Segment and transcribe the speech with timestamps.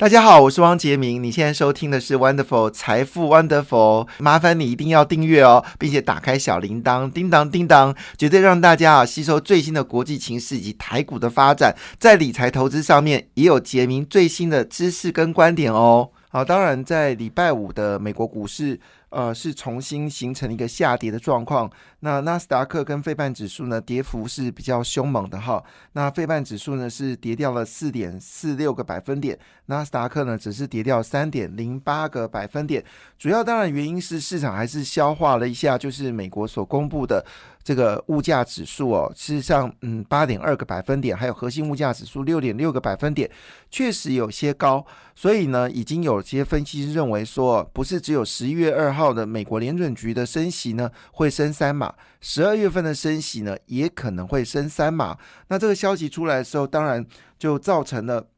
[0.00, 1.22] 大家好，我是汪杰明。
[1.22, 16.08] 你现在收听的是 Wonderful 财富 Wonderful，麻烦你一定要订阅哦，并且打开小铃铛，叮当叮当，绝对让大家啊吸收最新的国际情势以及台股的发展，在理财投资上面也有杰明最新的知识跟观点哦。
[16.30, 18.80] 好，当然在礼拜五的美国股市。
[19.10, 21.70] 呃，是重新形成一个下跌的状况。
[22.02, 25.62] 那纳斯达克跟费半指数呢，跌幅是比较凶猛的哈。
[25.92, 32.82] 那费半指数呢是跌掉了四点四六个百分点，纳斯达克呢只是跌掉三点零八个百分点。
[33.18, 37.22] 主要当然原因是市场还是消化了一下，就是美国所公布的
[37.62, 43.30] 这个物价指数哦，事实上，嗯，八点二个百分点，还有核心物价指数六点六个百分点，
[43.70, 44.86] 确实有些高。
[45.14, 48.99] 所以呢，已经有些分析师认为说，不是只有十一月二号。
[49.00, 51.88] 号的美国联准局的升息呢，会升三码；
[52.20, 55.16] 十二月份的升息呢，也可能会升三码。
[55.48, 57.04] 那这个消息出来的时候，当然
[57.38, 58.28] 就造成了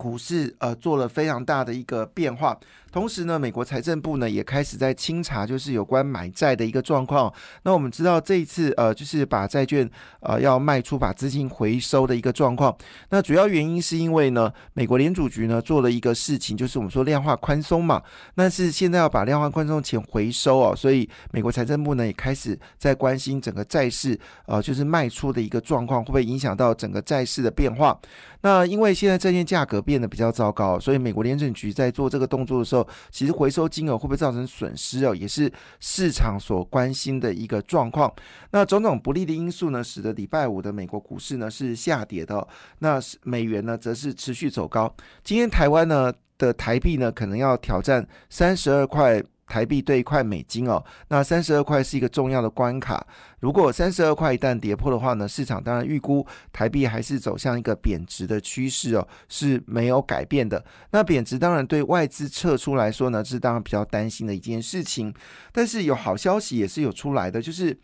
[0.00, 2.58] 股市呃做了非常大的一个变化。
[2.90, 7.32] 同时呢，美国财政部呢也开始在清查，就是有关买债的一个状况。
[7.62, 9.88] 那我们知道这一次呃，就是把债券
[10.22, 12.76] 呃要卖出，把资金回收的一个状况。
[13.10, 18.02] 那主要原因是因为呢，美国联储局呢做了一个事情，就是我们说量化宽松嘛。
[18.34, 27.96] 那是现在要把量化宽松钱回收哦，所以美国财政部呢也开始在关心整个债市呃，就是卖出的一个状况会不会影响到整个债市的变化。
[28.42, 32.86] 那因为现在债券价格变得比较糟糕，所以美国联准局在做这个动作的时候。
[33.10, 38.12] 其实回收金额会不会造成损失哦，也是市场所关心的一个状况。
[38.52, 42.46] 那种种不利的因素呢，使得礼拜五的美国股市呢是下跌的，
[42.78, 44.94] 那美元呢则是持续走高。
[45.24, 49.20] 今天台湾呢的台币呢可能要挑战三十二块。
[49.50, 53.04] 台币兑一块美金哦，那三十二块是一个重要的关卡。
[53.40, 60.64] 如果三十二块一旦跌破的话呢，市场当然预估台币还是走向一个贬值的趋势哦，是没有改变的。
[60.92, 65.12] 那贬值当然对外资撤出来说呢，是当然比较担心的一件事情。
[65.50, 67.76] 但是有好消息也是有出来的，就是。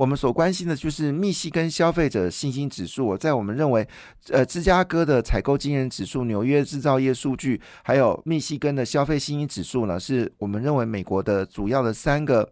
[0.00, 3.14] 我们所关心的就是密西根消费者信心指数。
[3.18, 3.86] 在我们认为，
[4.30, 12.50] 呃，芝加哥的采购经人指数、纽约制造业数据，还有密西根的消费信心指数呢，是我们认为美国的主要的三个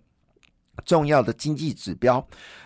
[0.84, 2.22] 重要的经济指标。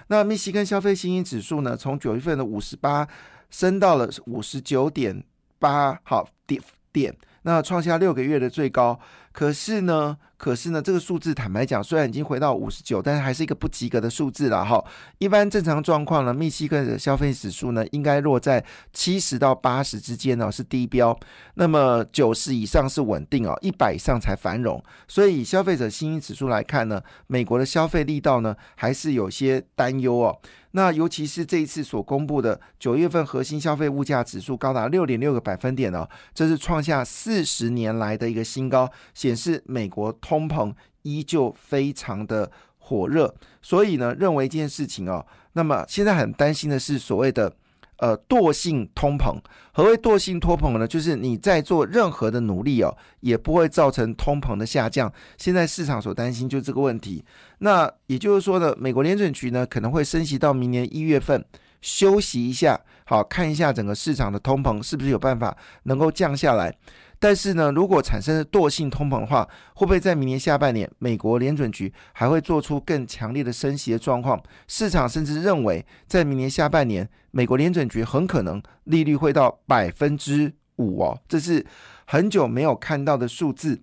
[0.09, 3.06] 那密西根消费信心指数呢，从九月份的五十八
[3.51, 5.23] 升到了五十九点
[5.61, 6.61] 八，好点
[6.93, 8.99] 点，那创下六个月的最高。
[9.31, 10.19] 可是呢？
[10.43, 14.85] 可是呢，这个数字坦白讲，虽然已经回到五十九，但是还是一个不及格的数字了哈。
[15.19, 21.17] 一般正常状况呢，密西根的消费指数呢，应该落在七十到八十之间呢，是低标。
[21.55, 24.83] 那么九十以上是稳定哦，一百以上才繁荣。
[25.07, 30.37] 所以以消费者信心指数来看呢，美国的消费力道呢，还是有些担忧哦。
[30.72, 43.34] 那尤其是这一次所公布的九月份核心消费物价指数高达六点六个百分点哦，这是创下四十年来的一个新高，显示美国通膨依旧非常的火热。
[43.62, 47.53] 所以呢，认为这件事情哦，那么现在很担心的是所谓的。
[47.99, 49.37] 呃，惰性通膨，
[49.73, 50.89] 何谓惰性通膨呢？
[50.89, 55.13] 就是你在做任何的努力哦，也不会造成通膨的下降。
[55.37, 57.25] 现在市场所担心就这个问题。
[57.59, 61.45] 那也就是说呢，美国联准局呢可能会升息到明年一月份，
[61.81, 66.77] 休息一下，好看一下整个市场的通膨是不是有办法能够降下来。
[67.22, 74.43] 但是呢，如果产生惰性通膨的话，会不会在明年下半年，美国联准局还会做出更强烈的升息的状况？
[74.66, 81.65] 市场甚至认为，在明年下半年，美国联准局很可能利率会到百分之五哦，这是
[82.06, 83.81] 很久没有看到的数字。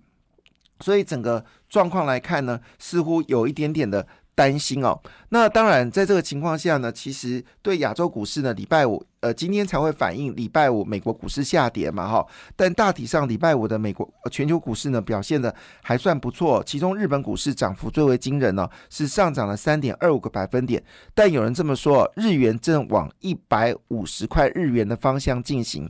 [0.80, 4.06] 所以整个状况来看呢，似乎有一点点的。
[4.34, 4.98] 担心哦，
[5.28, 12.26] 那当然，在这个情况下呢，其实对亚洲股市呢，礼拜五呃，今天才会反映礼拜五美国股市下跌嘛，哈。
[12.56, 16.62] 但大体上，礼拜五的美国全球股市呢，表现的还算不错。
[16.64, 20.82] 其中，日本股市涨幅最为惊人呢，是上涨了三点二五个百分点。
[21.14, 25.86] 但有人这么说，日元正往一百五十块日元的方向进行。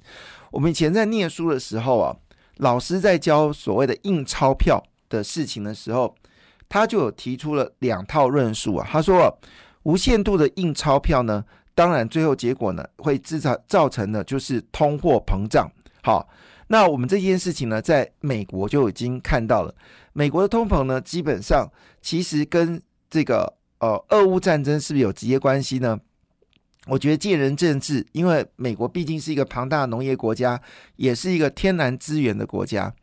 [0.50, 2.16] 我们以前在念书的时候啊，
[2.56, 6.16] 老师在教所谓的印钞票的事情的时候。
[6.70, 9.36] 他就提出了两套论述啊，他说，
[9.82, 11.44] 无限度的印钞票呢，
[11.74, 15.68] 当然最后结果呢，会制造造成的就是通货膨胀。
[16.00, 16.28] 好，
[16.68, 19.74] 那我们这件事情呢，在美国就已经看到了，
[20.12, 21.68] 美国的通膨呢，基本上
[22.00, 22.80] 其实跟
[23.10, 25.98] 这个呃俄乌战争是不是有直接关系呢？
[26.86, 30.60] 我觉得见仁见智，因为美国毕竟是一个庞大的农业国家，
[30.94, 32.94] 也是一个天然资源的国家。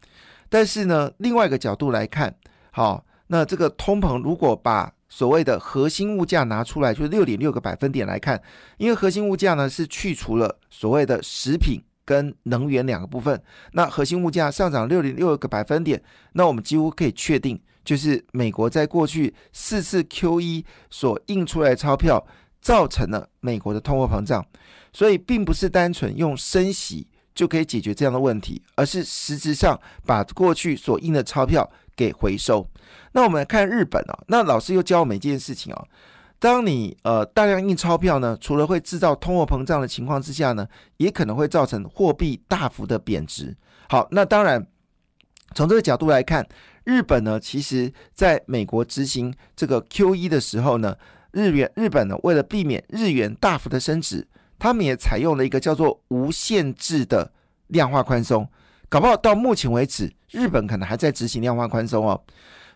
[0.48, 2.34] 但是呢，另外一个角度来看，
[2.72, 3.04] 好。
[3.28, 8.42] 那这个通膨，如果把所谓的核心物价拿出来，就是六点六个百分点来看，
[8.78, 13.42] 因为核心物价呢是去除了所谓的食品跟能源两个部分。
[13.74, 16.02] 那核心物价上涨六点六个百分点，
[16.34, 22.26] 那我们几乎可以确定，就是美国在过去四次 Q E 所印出来的钞票，
[22.62, 24.46] 造成了美国的通货膨胀。
[24.94, 27.08] 所以，并不是单纯用升息
[27.38, 32.68] 就可以解决这样的问题，而是实质上把过去所印的钞票给回收。
[33.12, 35.86] 那我们来看日本啊，那老师又教我们一件事情啊。
[36.40, 40.68] 当你呃大量印钞票呢，除了会制造通货膨胀的情况之下呢，
[40.98, 43.56] 也可能会造成货币大幅的贬值。
[43.88, 44.66] 好，那当然
[45.54, 46.48] 从这个角度来看，
[46.86, 50.98] 日本呢，其实在美国执行这个 Q E 的时候呢，
[51.32, 57.32] 日元日本呢为了避免日元大幅的升值，他们也采用了一个叫做无限制的
[57.68, 58.48] 量化宽松。
[58.90, 62.22] 搞不好到目前为止，日本可能还在执行量化宽松哦。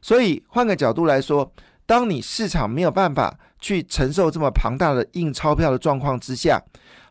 [0.01, 1.51] 所以换个角度来说。
[1.87, 6.61] 当你市场没有办法去承受这么庞大的印钞票的状况之下，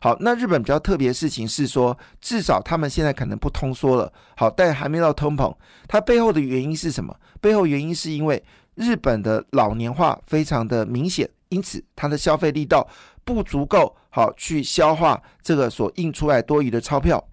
[0.01, 5.55] 好，那日本比较特别的事情是说，至少他们现在可能不通缩了，好，但还没到通膨。
[5.87, 7.15] 它背后的原因是什么？
[7.39, 8.43] 背后原因是因为
[8.73, 12.87] 日本的老年化非常的明显，因此它的消费力道
[13.23, 17.27] 不足够好去消化这个所印出来多余的钞票。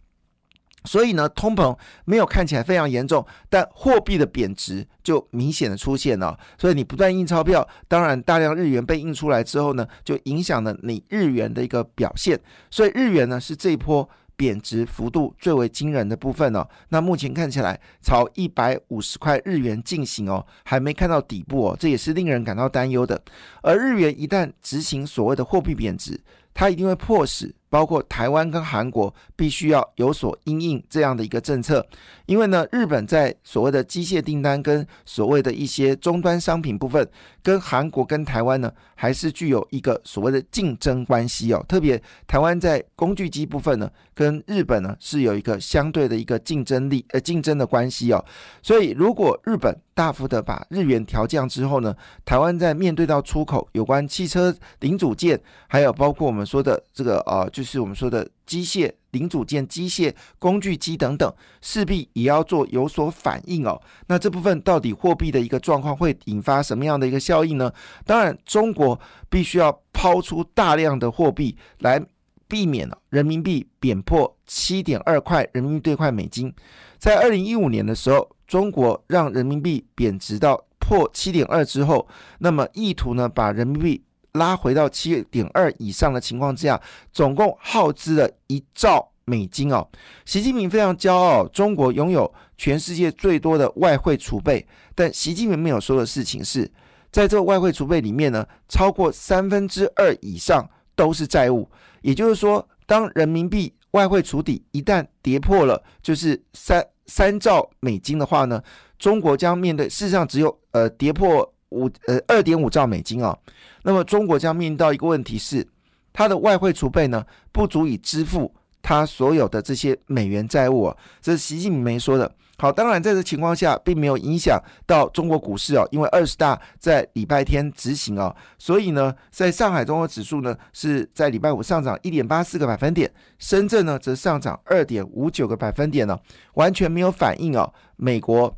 [0.85, 6.39] 所以呢，通膨没有看起来非常严重，但货币的贬值就明显的出现了。
[6.57, 12.41] 所以你不断印钞票，当然大量日元被印出来之后呢，就影响了你日元的一个表现。
[12.71, 14.09] 所以日元呢是这一波
[14.39, 16.65] 贬值幅度最为惊人的部分呢。
[16.91, 23.21] 那目前看起来朝一百五十块日元进行哦，还没看到底部哦，这也是令人感到担忧的。
[23.63, 26.21] 而日元一旦执行所谓的货币贬值，
[26.55, 27.53] 它一定会迫使。
[27.71, 31.87] 包括台湾跟韩国必须要有所因应这样的一个政策，
[32.27, 37.07] 因为呢，日本在所谓的机械订单跟所谓的一些终端商品部分，
[37.43, 41.65] 跟韩国跟台湾呢，还是具有一个所谓的竞争关系哦。
[41.69, 48.25] 特别台湾在工具机部分呢，跟日本呢是有一个相对的一个竞争力呃竞争的关系哦。
[48.63, 51.95] 所以如果日本大幅的把日元调降之后呢，
[52.25, 57.47] 台湾在面对到出口有关汽车零组件，还有包括我们说的这个呃。
[57.59, 61.29] 就是我们说的机械零组件、机械工具机等等，
[61.61, 63.83] 势必也要做有所反应哦。
[64.07, 67.73] 那这部分到底货币的一个状况会引发什么样的一个效应呢？
[68.07, 68.97] 当然，中国
[69.29, 72.01] 必须要抛出大量的货币来
[72.47, 76.55] 避免人民币贬破七点二块人民币兑换美金。
[76.97, 82.07] 在二零一五年的时候，中国让人民币贬值到破七点二之后，
[82.39, 84.05] 那么意图呢把人民币。
[84.39, 86.81] 拉回到七点二以上的情况之下，
[87.13, 89.87] 总共耗资了一兆美金哦。
[90.25, 94.67] 习近平非常骄傲，中国拥有全世界最多的外汇储备。
[94.95, 96.71] 但习近平没有说的事情是，
[97.13, 101.69] 在这个外汇储备里面呢，超过三分之二以上都是债务。
[102.01, 108.63] 也就是说，当人民币外汇储底一旦跌破了，就是三三兆美金的话呢，
[108.99, 111.53] 中国将面对事实上只有呃跌破。
[111.71, 113.37] 五呃二点五兆美金啊，
[113.83, 115.67] 那么中国将面临到一个问题是，
[116.13, 122.31] 它的外汇储备呢不足以支付它所有的这些美元债务啊，这是习近平没说的。
[122.61, 136.19] 好，当然在这情况下并没有影响到中国股市啊，因为二十大在礼拜天执行啊，所以呢，在上海综合指数呢是在礼拜五上涨一点八四个百分点，深圳呢则上涨二点五九个百分点呢，
[136.55, 138.53] 完全没有反应啊，美国。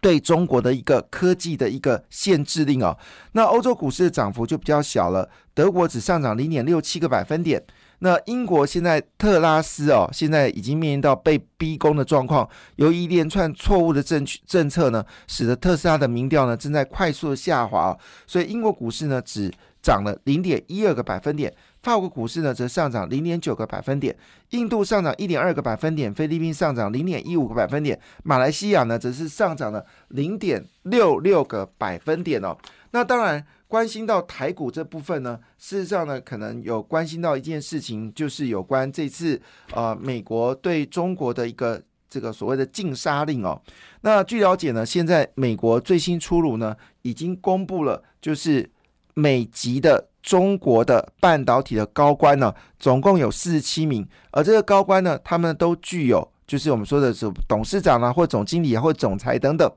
[0.00, 2.96] 对中国的一个科技的一个限制令哦，
[3.32, 7.62] 那欧洲股市的涨幅就比较小了，德国只上涨零点六七个百分点。
[7.98, 17.96] 那英国现在特拉斯哦，现在已经面临到被逼宫的状况，由于一连串错误的政政策呢，使得特斯拉的民调呢正在快速的下滑，
[18.26, 21.54] 所以英国股市呢只涨了零点一二个百分点。
[21.82, 24.16] 法国股市呢则上涨零点九个百分点，
[24.50, 32.56] 印度上涨一点二个百分点，菲律宾上涨零点一五个百分点，马来西亚呢则是上涨了零点六六个百分点哦。
[32.92, 39.40] 那当然关心到台股这部分呢，事实上呢可能有关心到一件事情，就是有关这次
[39.74, 43.60] 呃美国对中国的一个这个所谓的禁杀令哦。
[44.02, 48.70] 那据了解呢，现在美国最新出炉呢，已经公布了就是
[49.14, 50.08] 美籍的。
[50.22, 59.68] 中国的半导体的高官呢，总共有四十七名，而这个高官呢，他们都具有，就是我们说的是董事长啊，或总经理啊，或总裁等等。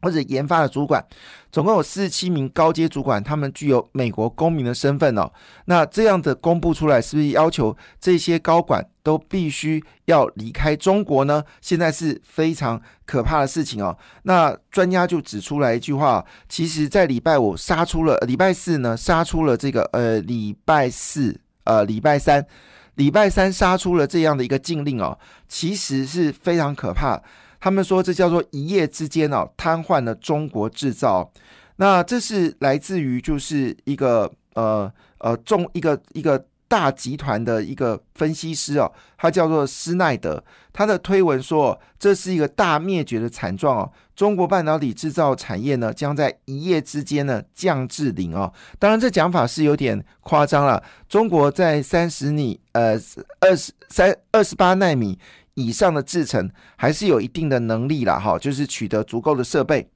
[0.00, 1.04] 或者研发的主管，
[1.50, 5.30] 总共有四十七名高阶主管，他们具有美国公民的身份哦。
[5.64, 11.42] 那这样的公布出来，是不是要求这些高管都必须要离开中国呢？
[11.60, 13.96] 现在是非常可怕的事情哦。
[14.22, 22.46] 那专家就指出来一句话，其实，在礼拜五杀出了，礼拜四呢杀出了这个呃，礼拜四呃，礼拜三。
[22.94, 27.22] 礼拜三杀出了这样的一个禁令哦，其实是非常可怕。
[27.60, 31.30] 他们说这叫做一夜之间哦，瘫痪了中国制造。
[31.76, 48.52] 那这是来自于就是一个呃呃中一个一个大集团的一个分析师哦，他叫做施奈德，他的推文说这是一个大灭绝的惨状哦，中国半导体制造产业呢将在一夜之间呢降至零哦。
[48.78, 53.00] 当然这讲法是有点夸张了，中国在三十米呃
[53.40, 55.18] 二十三二十八纳米
[55.58, 59.90] 以上的制程还是有一定的能力了哈，就是取得足够的设备。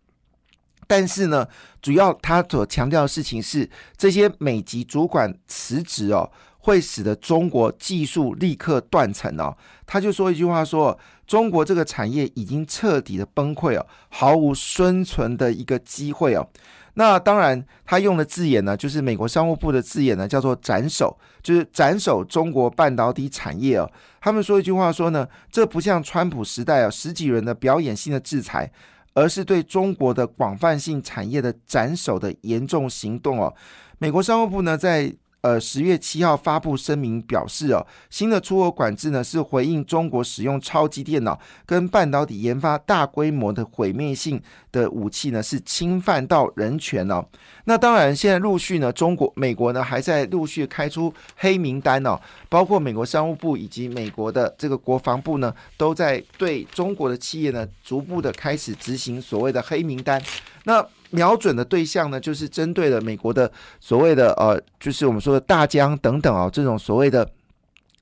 [0.88, 1.46] 但是呢，
[1.80, 6.28] 主要他所强调的事情是，这些美籍主管辞职哦，
[6.58, 9.56] 会使得中国技术立刻断层哦。
[9.86, 16.48] 他就说一句话说，中国这个产业已经彻底的崩溃哦，毫无生存的一个机会哦。
[16.94, 23.90] 那当然，他用的字眼呢，就是美国商务部的字眼呢，叫做斩首，就是斩首中国半导体产业哦。
[24.20, 28.70] 他们说一句话说呢，这不像川普时代啊，十几人的表演性的制裁。
[29.14, 33.54] 而是对中国的广泛性产业的斩首的严重行动哦。
[33.98, 44.40] 美国商务部呢，在呃十月七号发布声明表示哦，新的出口管制呢是回应中国使用超级电脑跟半导体研发大规模的毁灭性
[44.72, 47.24] 的武器呢是侵犯到人权哦。
[47.64, 52.18] 那当然，现在陆续呢，中国、美国呢还在陆续开出黑名单哦，
[52.48, 60.22] 包括美国商务部以及美国的这个国防部呢，都在对中国的企业呢逐步的开始执行所谓的黑名单。
[60.64, 63.50] 那瞄准的对象呢，就是针对了美国的
[63.80, 67.26] 所谓的呃，就是我们说的大疆等等啊，这种所谓的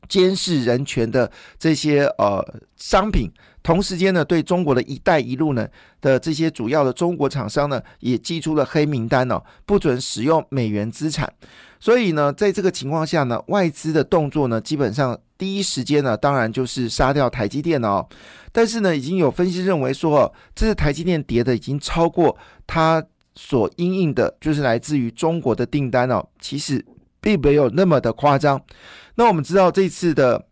[0.09, 2.45] 监视人权的这些呃
[2.77, 3.31] 商品。
[3.63, 5.69] 同时间呢，对中国的一带一路呢
[6.01, 11.31] 的这些主要的中国厂商呢，也寄出了黑名单哦，不准使用美元资产。
[11.81, 18.07] 所以呢，在这个情况下呢，外资的动作呢，基本上第一时间呢，当然就是杀掉台积电哦。
[18.53, 23.03] 但是呢，已经有分析认为说，这是台积电跌的已经超过它
[23.35, 26.23] 所应应的，就是来自于中国的订单哦。
[26.39, 26.85] 其实
[27.21, 28.63] 并没有那么的夸张。
[29.15, 30.47] 那我们知道这次的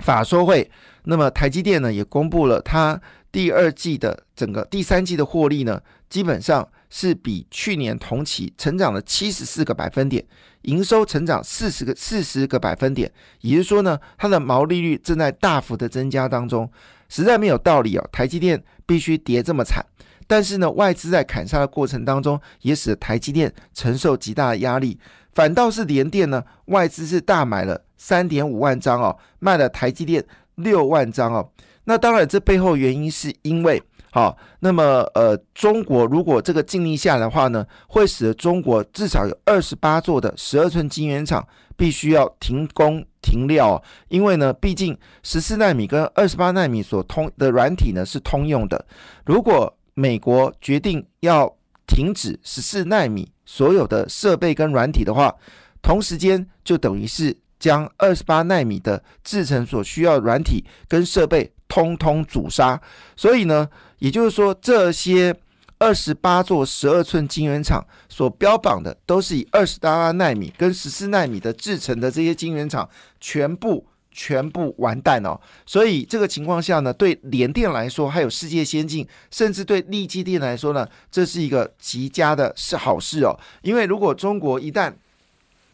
[0.00, 0.70] 法说会。
[1.04, 3.00] 那么台积电呢也公布了它
[3.32, 10.22] 第二季的整个第三季的获利呢，基本上是比去年同期成长了七十四个百分点，
[10.62, 16.70] 营收成长四十个四十个百分点，也就是说呢，它的毛利率正在大幅的增加当中，
[17.08, 19.82] 实在没有道理哦，台积电必须跌这么惨。
[20.26, 25.00] 但是呢，外资在砍杀的过程当中，也使得台积电承受极大的压力，
[25.32, 30.22] 反倒是联电呢，外资是大买了三点五万张哦，卖了台积电。
[30.56, 31.50] 六万张哦，
[31.84, 33.82] 那当然，这背后原因是因为，
[34.14, 41.42] 好，那么呃，中国如果这个禁令下来的话呢，会使得中国至少有二十八座的十二寸晶圆厂
[41.78, 48.84] 必须要停工停料，因为呢，毕竟十四纳米跟二十八纳米所通的软体呢是通用的，
[49.24, 55.34] 如果美国决定要停止十四纳米所有的设备跟软体的话，
[55.80, 57.38] 同时间就等于是。
[57.62, 62.80] 将二十八纳米的制成所需要软体跟设备通通阻杀，
[63.14, 63.68] 所以呢，
[64.02, 65.32] 也就是说，这些
[65.78, 72.88] 二十八座十二寸晶圆厂所标榜的，都是以二十八纳米跟十四纳米的制成的这些晶圆厂，
[73.20, 75.38] 全部全部完蛋哦。
[75.64, 83.38] 所以这个情况下呢，对联电来说，还有世界先进，甚至对力基电来说呢，这是一个极佳的是好事哦。
[83.62, 84.92] 因为如果中国一旦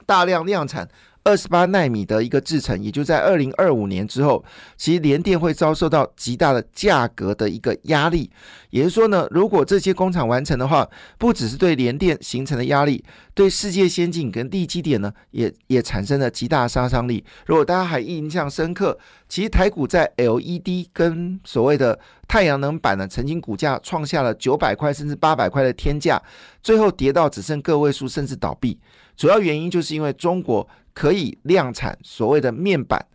[0.05, 0.87] 大量量产，
[1.25, 4.43] 二十八纳米的一个制程，也就在二零二五年之后，
[4.77, 8.31] 其实联电会遭受到极大的价格的一个压力。
[8.71, 17.23] 也就是说呢，如果这些工厂完成的话，不只是对联电形成的压力，对世界先进跟地基点呢，也也产生了极大杀伤力。
[17.47, 18.99] 如果大家还印象深刻，
[19.29, 26.23] 其实台股在 LED 跟所谓的太阳能板呢，曾经股价创下了九百块甚至八百块的天价，
[26.63, 28.79] 最后跌到只剩个位数，甚至倒闭。
[29.17, 30.67] 主要原因就是因为中国。
[30.99, 33.07] 可以量产所谓的面板、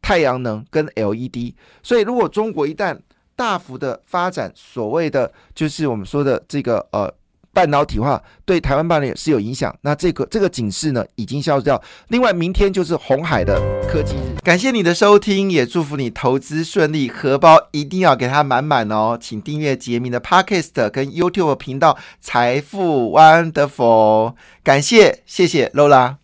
[0.00, 2.98] 太阳能跟 LED，所以如果中国一旦
[3.36, 7.12] 大幅的发展所谓的就是我们说的这个呃
[7.52, 9.76] 半导体化，对台湾半导体是有影响。
[9.82, 11.80] 那这个这个警示呢已经消失掉。
[12.08, 19.18] 另外，明天就是红海的科技日，感谢你的收听，也祝福你投资顺利，荷包一定要给它满满哦。
[19.20, 26.18] 请订阅杰明的 Podcast 跟 YouTube 频道财富 Wonderful，感谢谢谢 Lola。